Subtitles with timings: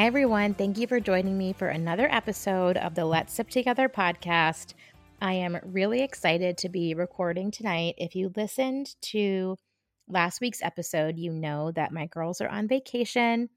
[0.00, 0.54] Hi, everyone.
[0.54, 4.72] Thank you for joining me for another episode of the Let's Sip Together podcast.
[5.20, 7.96] I am really excited to be recording tonight.
[7.98, 9.58] If you listened to
[10.08, 13.50] last week's episode, you know that my girls are on vacation.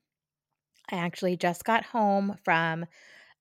[0.91, 2.87] I actually just got home from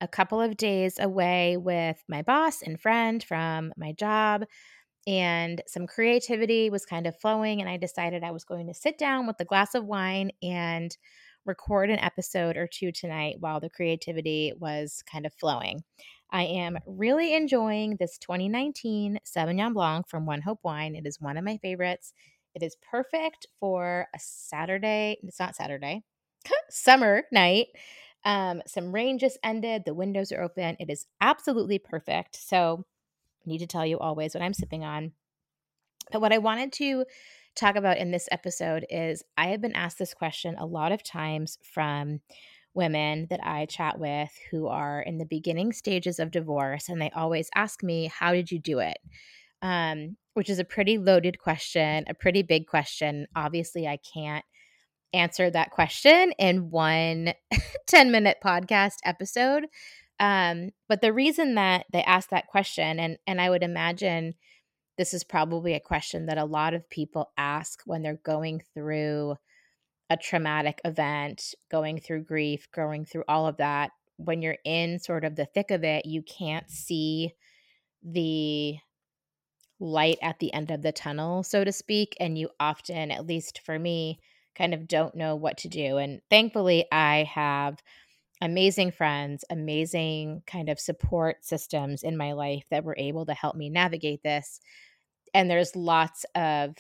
[0.01, 4.45] a couple of days away with my boss and friend from my job,
[5.09, 7.61] and some creativity was kind of flowing.
[7.61, 10.97] And I decided I was going to sit down with a glass of wine and
[11.45, 15.83] record an episode or two tonight while the creativity was kind of flowing.
[16.31, 20.95] I am really enjoying this 2019 Sauvignon Blanc from One Hope Wine.
[20.95, 22.15] It is one of my favorites.
[22.55, 25.19] It is perfect for a Saturday.
[25.23, 26.03] It's not Saturday,
[26.71, 27.69] summer night.
[28.25, 29.83] Um, some rain just ended.
[29.85, 30.77] The windows are open.
[30.79, 32.37] It is absolutely perfect.
[32.37, 32.85] So,
[33.45, 35.13] I need to tell you always what I'm sipping on.
[36.13, 37.05] But what I wanted to
[37.55, 41.03] talk about in this episode is I have been asked this question a lot of
[41.03, 42.21] times from
[42.75, 47.11] women that I chat with who are in the beginning stages of divorce, and they
[47.11, 48.99] always ask me, How did you do it?
[49.61, 53.27] Um, which is a pretty loaded question, a pretty big question.
[53.37, 54.45] Obviously, I can't
[55.13, 57.35] answer that question in one
[57.87, 59.67] 10 minute podcast episode.
[60.19, 64.35] Um, but the reason that they ask that question, and and I would imagine
[64.99, 69.37] this is probably a question that a lot of people ask when they're going through
[70.11, 73.91] a traumatic event, going through grief, going through all of that.
[74.19, 77.33] When you're in sort of the thick of it, you can't see
[78.03, 78.77] the
[79.81, 82.15] light at the end of the tunnel, so to speak.
[82.21, 84.21] And you often, at least for me,
[84.55, 85.97] kind of don't know what to do.
[85.97, 87.83] And thankfully, I have
[88.43, 93.55] amazing friends, amazing kind of support systems in my life that were able to help
[93.55, 94.61] me navigate this.
[95.33, 96.75] And there's lots of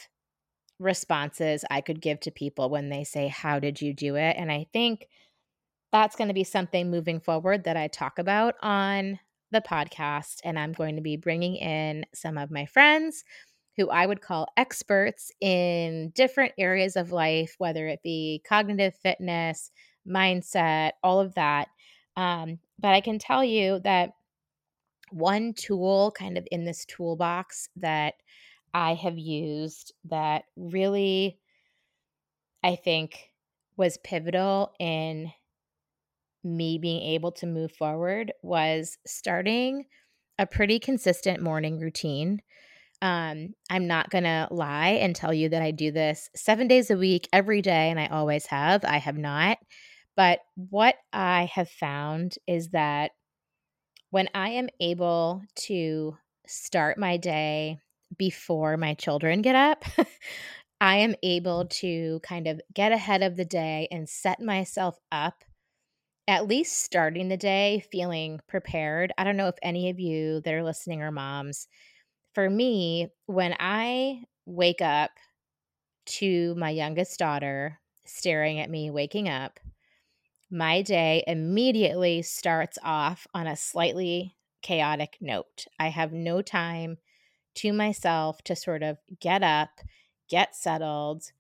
[0.81, 4.37] responses I could give to people when they say, How did you do it?
[4.37, 5.07] And I think
[5.93, 9.21] that's going to be something moving forward that I talk about on
[9.53, 10.41] the podcast.
[10.43, 13.23] And I'm going to be bringing in some of my friends
[13.77, 19.71] who I would call experts in different areas of life, whether it be cognitive fitness,
[20.09, 21.69] mindset, all of that.
[22.17, 24.15] Um, but I can tell you that
[25.11, 28.15] one tool kind of in this toolbox that
[28.75, 31.39] I have used that really,
[32.65, 33.31] I think,
[33.77, 35.33] was pivotal in
[36.45, 39.85] me being able to move forward was starting
[40.39, 42.43] a pretty consistent morning routine.
[43.01, 46.91] Um, I'm not going to lie and tell you that I do this seven days
[46.91, 48.85] a week, every day, and I always have.
[48.85, 49.59] I have not.
[50.17, 53.13] But what I have found is that
[54.11, 57.79] when I am able to start my day
[58.19, 59.85] before my children get up,
[60.81, 65.45] I am able to kind of get ahead of the day and set myself up
[66.29, 69.13] at least starting the day feeling prepared.
[69.19, 71.69] I don't know if any of you that are listening are moms.
[72.35, 75.11] For me, when I wake up
[76.05, 79.61] to my youngest daughter staring at me waking up,
[80.53, 85.67] my day immediately starts off on a slightly chaotic note.
[85.79, 86.99] I have no time
[87.57, 89.71] to myself to sort of get up,
[90.29, 91.33] get settled,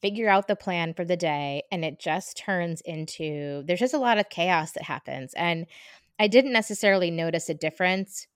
[0.00, 1.62] figure out the plan for the day.
[1.72, 5.32] And it just turns into there's just a lot of chaos that happens.
[5.34, 5.66] And
[6.18, 8.26] I didn't necessarily notice a difference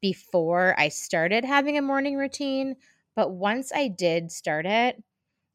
[0.00, 2.76] before I started having a morning routine.
[3.14, 5.02] But once I did start it,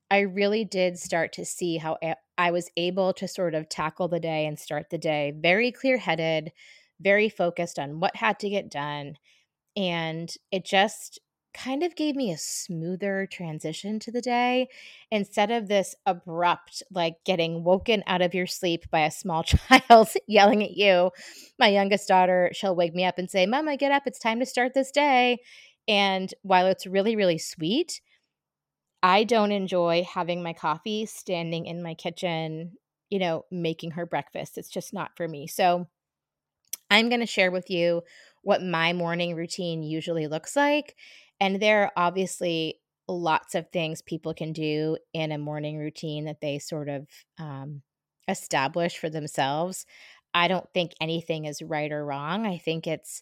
[0.10, 1.98] I really did start to see how
[2.38, 5.98] I was able to sort of tackle the day and start the day very clear
[5.98, 6.52] headed,
[7.00, 9.18] very focused on what had to get done
[9.76, 11.20] and it just
[11.54, 14.68] kind of gave me a smoother transition to the day
[15.10, 20.10] instead of this abrupt like getting woken out of your sleep by a small child
[20.28, 21.10] yelling at you.
[21.58, 24.46] My youngest daughter she'll wake me up and say mama get up it's time to
[24.46, 25.40] start this day
[25.88, 28.02] and while it's really really sweet
[29.04, 32.74] i don't enjoy having my coffee standing in my kitchen
[33.10, 35.88] you know making her breakfast it's just not for me so
[36.90, 38.02] i'm going to share with you
[38.48, 40.96] what my morning routine usually looks like.
[41.42, 46.40] And there are obviously lots of things people can do in a morning routine that
[46.40, 47.08] they sort of
[47.38, 47.82] um,
[48.30, 49.86] establish for themselves.
[50.34, 52.48] I don't think anything is right or wrong.
[52.48, 53.22] I think it's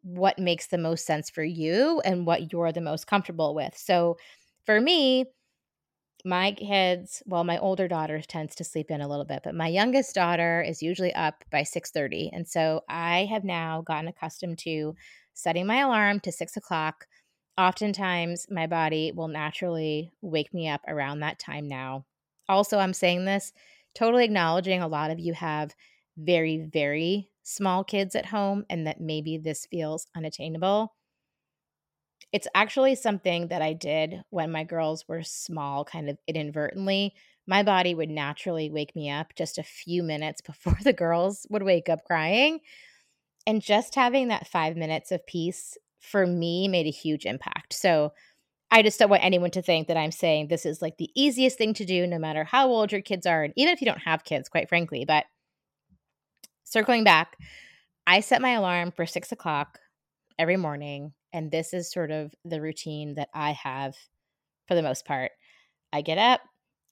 [0.00, 3.76] what makes the most sense for you and what you're the most comfortable with.
[3.76, 4.16] So
[4.66, 5.26] for me,
[6.24, 9.66] my kids well my older daughter tends to sleep in a little bit but my
[9.66, 14.94] youngest daughter is usually up by 6.30 and so i have now gotten accustomed to
[15.34, 17.06] setting my alarm to 6 o'clock
[17.58, 22.04] oftentimes my body will naturally wake me up around that time now
[22.48, 23.52] also i'm saying this
[23.94, 25.74] totally acknowledging a lot of you have
[26.16, 30.94] very, very small kids at home and that maybe this feels unattainable.
[32.32, 37.14] It's actually something that I did when my girls were small, kind of inadvertently.
[37.46, 41.62] My body would naturally wake me up just a few minutes before the girls would
[41.62, 42.60] wake up crying.
[43.46, 47.72] And just having that five minutes of peace for me made a huge impact.
[47.74, 48.12] So
[48.70, 51.58] I just don't want anyone to think that I'm saying this is like the easiest
[51.58, 53.98] thing to do, no matter how old your kids are, and even if you don't
[53.98, 55.04] have kids, quite frankly.
[55.04, 55.26] But
[56.64, 57.36] circling back,
[58.06, 59.78] I set my alarm for six o'clock
[60.42, 61.12] every morning.
[61.32, 63.94] And this is sort of the routine that I have
[64.66, 65.30] for the most part.
[65.92, 66.40] I get up,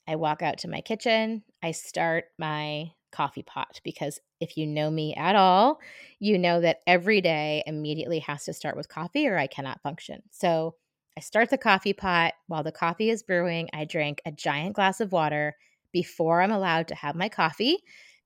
[0.06, 4.88] I walk out to my kitchen, I start my coffee pot because if you know
[4.88, 5.81] me at all,
[6.20, 10.23] you know that every day immediately has to start with coffee or I cannot function.
[10.31, 10.76] So
[11.19, 13.69] I start the coffee pot while the coffee is brewing.
[13.73, 15.56] I drink a giant glass of water
[15.93, 17.79] before I'm allowed to have my coffee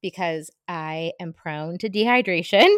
[0.03, 2.69] because I am prone to dehydration.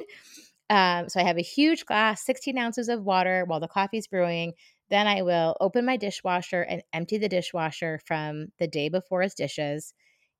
[0.69, 4.53] Um, so I have a huge glass, 16 ounces of water while the coffee's brewing.
[4.91, 9.95] Then I will open my dishwasher and empty the dishwasher from the day before's dishes.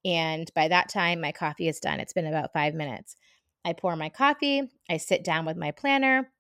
[0.05, 2.01] And by that time, my coffee is done.
[2.01, 3.17] It's been about five minutes.
[3.65, 6.31] I pour my coffee, I sit down with my planner,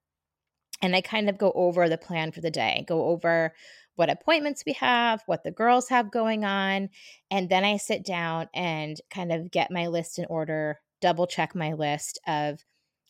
[0.81, 3.53] and I kind of go over the plan for the day, go over
[3.97, 6.91] what appointments we have, what the girls have going on.
[7.31, 11.55] And then I sit down and kind of get my list in order, double check
[11.55, 12.61] my list of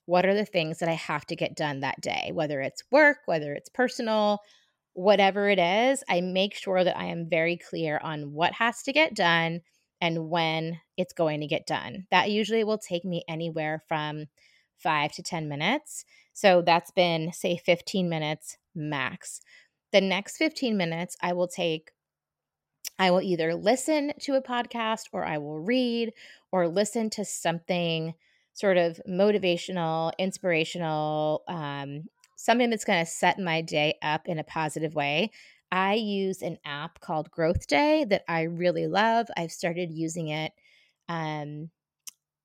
[0.07, 3.19] what are the things that I have to get done that day, whether it's work,
[3.27, 4.41] whether it's personal,
[4.95, 6.03] whatever it is.
[6.09, 9.61] I make sure that I am very clear on what has to get done
[10.01, 12.07] and when it's going to get done.
[12.11, 14.27] That usually will take me anywhere from
[14.79, 16.05] five to 10 minutes.
[16.33, 19.41] So that's been, say, 15 minutes max.
[19.93, 21.91] The next 15 minutes, I will take,
[22.99, 26.13] I will either listen to a podcast or I will read
[26.53, 28.15] or listen to something
[28.57, 32.05] sort of motivational, inspirational, um,
[32.37, 35.31] something that's going to set my day up in a positive way.
[35.71, 39.27] I use an app called Growth Day that I really love.
[39.37, 40.53] I've started using it
[41.07, 41.69] um,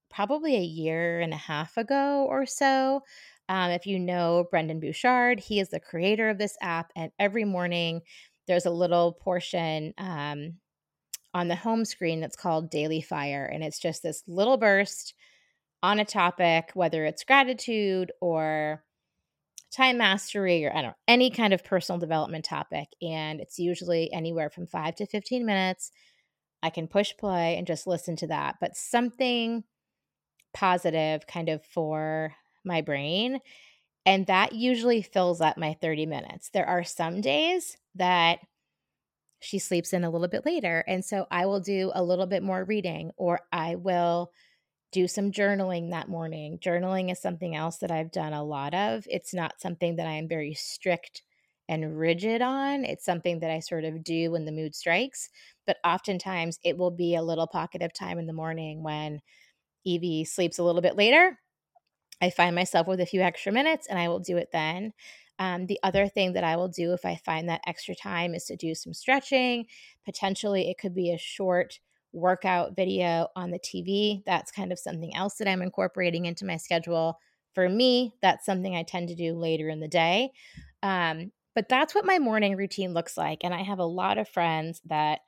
[0.09, 3.03] probably a year and a half ago or so.
[3.47, 6.91] Um, if you know Brendon Burchard, he is the creator of this app.
[6.93, 8.01] And every morning,
[8.47, 10.55] there's a little portion um,
[11.33, 13.45] on the home screen that's called Daily Fire.
[13.45, 15.13] And it's just this little burst
[15.83, 18.83] on a topic, whether it's gratitude or
[19.71, 22.87] time mastery or I don't know, any kind of personal development topic.
[23.01, 25.91] And it's usually anywhere from five to 15 minutes.
[26.61, 28.55] I can push play and just listen to that.
[28.59, 29.63] But something
[30.53, 32.33] positive kind of for
[32.63, 33.39] my brain.
[34.05, 36.49] And that usually fills up my 30 minutes.
[36.49, 38.39] There are some days that
[39.39, 40.83] she sleeps in a little bit later.
[40.87, 44.31] And so I will do a little bit more reading or I will
[44.91, 46.59] do some journaling that morning.
[46.59, 49.05] Journaling is something else that I've done a lot of.
[49.09, 51.23] It's not something that I am very strict
[51.69, 52.83] and rigid on.
[52.83, 55.29] It's something that I sort of do when the mood strikes.
[55.65, 59.21] But oftentimes it will be a little pocket of time in the morning when
[59.85, 61.39] Evie sleeps a little bit later.
[62.21, 64.93] I find myself with a few extra minutes and I will do it then.
[65.39, 68.45] Um, the other thing that I will do if I find that extra time is
[68.45, 69.65] to do some stretching.
[70.05, 71.79] Potentially, it could be a short
[72.13, 74.23] workout video on the TV.
[74.25, 77.17] That's kind of something else that I'm incorporating into my schedule.
[77.53, 80.31] For me, that's something I tend to do later in the day.
[80.83, 83.39] Um, but that's what my morning routine looks like.
[83.43, 85.19] And I have a lot of friends that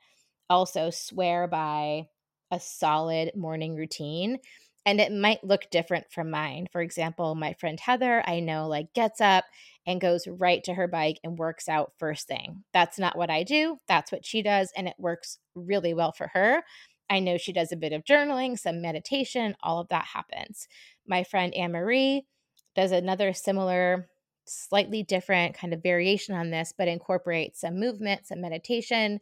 [0.48, 2.08] also swear by
[2.50, 4.38] a solid morning routine
[4.86, 6.66] and it might look different from mine.
[6.70, 9.44] For example, my friend Heather, I know like gets up
[9.86, 12.64] and goes right to her bike and works out first thing.
[12.72, 13.78] That's not what I do.
[13.88, 16.62] That's what she does and it works really well for her.
[17.10, 20.68] I know she does a bit of journaling, some meditation, all of that happens.
[21.06, 22.26] My friend Anne Marie
[22.74, 24.08] does another similar
[24.46, 29.20] slightly different kind of variation on this, but incorporates some movement, some meditation,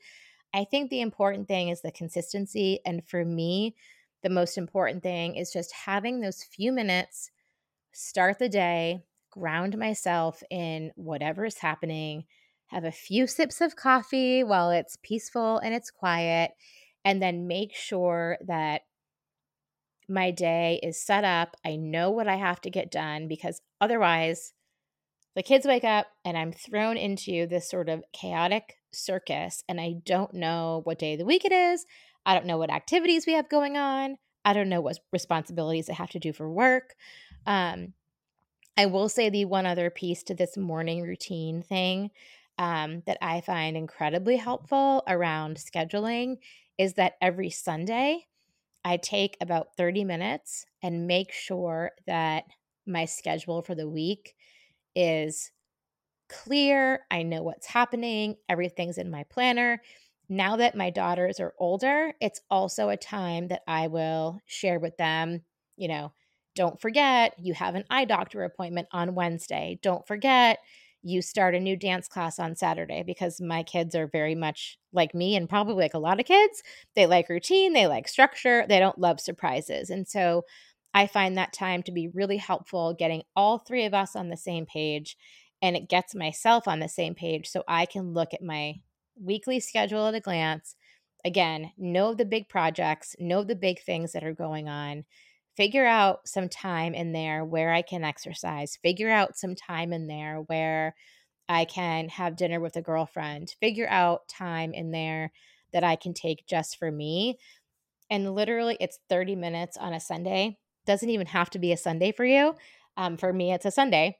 [0.54, 2.80] I think the important thing is the consistency.
[2.84, 3.74] And for me,
[4.22, 7.30] the most important thing is just having those few minutes,
[7.92, 12.24] start the day, ground myself in whatever is happening,
[12.66, 16.52] have a few sips of coffee while it's peaceful and it's quiet,
[17.04, 18.82] and then make sure that
[20.08, 21.56] my day is set up.
[21.64, 24.52] I know what I have to get done because otherwise,
[25.34, 29.94] the kids wake up and I'm thrown into this sort of chaotic circus and I
[30.04, 31.86] don't know what day of the week it is.
[32.24, 34.16] I don't know what activities we have going on.
[34.44, 36.94] I don't know what responsibilities I have to do for work.
[37.46, 37.94] Um,
[38.76, 42.10] I will say the one other piece to this morning routine thing
[42.58, 46.36] um, that I find incredibly helpful around scheduling
[46.78, 48.26] is that every Sunday
[48.84, 52.44] I take about 30 minutes and make sure that
[52.86, 54.34] my schedule for the week
[54.96, 55.52] is
[56.28, 57.00] clear.
[57.10, 59.80] I know what's happening, everything's in my planner.
[60.32, 64.96] Now that my daughters are older, it's also a time that I will share with
[64.96, 65.42] them,
[65.76, 66.14] you know,
[66.54, 69.78] don't forget you have an eye doctor appointment on Wednesday.
[69.82, 70.58] Don't forget
[71.02, 75.14] you start a new dance class on Saturday because my kids are very much like
[75.14, 76.62] me and probably like a lot of kids.
[76.96, 79.90] They like routine, they like structure, they don't love surprises.
[79.90, 80.44] And so
[80.94, 84.38] I find that time to be really helpful getting all three of us on the
[84.38, 85.14] same page
[85.60, 88.76] and it gets myself on the same page so I can look at my
[89.20, 90.76] weekly schedule at a glance.
[91.24, 95.04] Again, know the big projects, know the big things that are going on.
[95.56, 98.78] Figure out some time in there where I can exercise.
[98.82, 100.94] Figure out some time in there where
[101.48, 103.54] I can have dinner with a girlfriend.
[103.60, 105.30] Figure out time in there
[105.72, 107.38] that I can take just for me.
[108.10, 110.58] And literally, it's 30 minutes on a Sunday.
[110.86, 112.54] Doesn't even have to be a Sunday for you.
[112.96, 114.18] Um, for me, it's a Sunday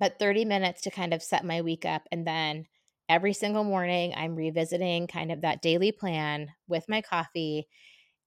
[0.00, 2.08] but 30 minutes to kind of set my week up.
[2.10, 2.66] And then
[3.10, 7.66] every single morning, I'm revisiting kind of that daily plan with my coffee.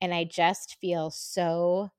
[0.01, 1.89] And I just feel so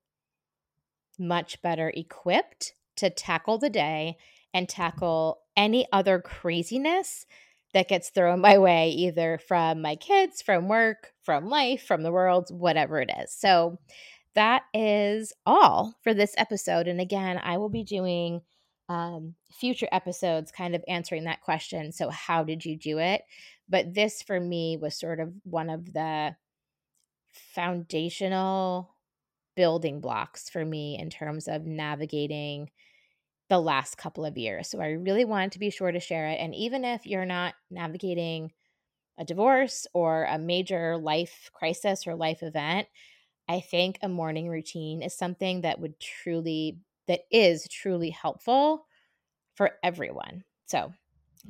[1.17, 4.17] much better equipped to tackle the day
[4.53, 7.25] and tackle any other craziness
[7.73, 12.11] that gets thrown my way, either from my kids, from work, from life, from the
[12.11, 13.33] world, whatever it is.
[13.33, 13.79] So
[14.35, 16.87] that is all for this episode.
[16.87, 18.41] And again, I will be doing
[18.89, 21.91] um, future episodes kind of answering that question.
[21.91, 23.23] So, how did you do it?
[23.67, 26.35] But this for me was sort of one of the
[27.33, 28.95] foundational
[29.55, 32.71] building blocks for me in terms of navigating
[33.49, 34.69] the last couple of years.
[34.69, 36.37] So, I really wanted to be sure to share it.
[36.39, 38.51] And even if you're not navigating
[39.17, 42.87] a divorce or a major life crisis or life event,
[43.47, 48.85] I think a morning routine is something that would truly that is truly helpful
[49.55, 50.43] for everyone.
[50.65, 50.93] So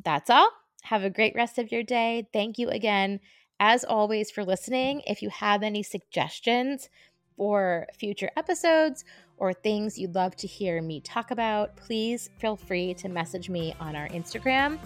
[0.04, 0.50] that's all.
[0.84, 2.28] Have a great rest of your day.
[2.32, 3.20] Thank you again,
[3.60, 5.02] as always, for listening.
[5.08, 6.90] If you have any suggestions
[7.38, 9.04] for future episodes
[9.38, 13.76] or things you'd love to hear me talk about, please feel free to message me
[13.80, 14.80] on our Instagram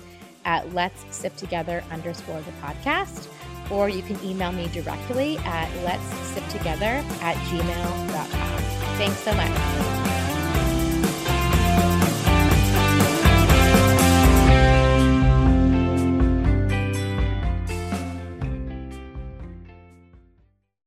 [0.46, 3.28] at let's sip together underscore the podcast,
[3.70, 8.62] or you can email me directly at let's sip together at gmail.com.
[8.98, 9.89] Thanks so much.